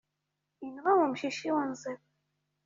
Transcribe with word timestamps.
Yenɣa 0.63 0.91
umcic-iw 1.03 1.55
anziḍ. 1.63 2.01